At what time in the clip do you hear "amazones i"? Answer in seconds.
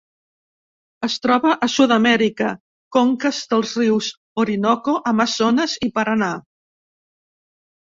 5.15-5.93